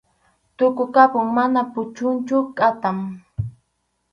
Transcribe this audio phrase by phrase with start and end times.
[0.57, 2.97] Tukukapun, mana puchunchu, kʼatam.